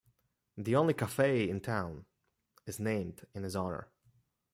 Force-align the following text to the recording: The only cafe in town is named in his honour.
The 0.57 0.75
only 0.75 0.95
cafe 0.95 1.47
in 1.47 1.59
town 1.61 2.05
is 2.65 2.79
named 2.79 3.23
in 3.35 3.43
his 3.43 3.55
honour. 3.55 3.87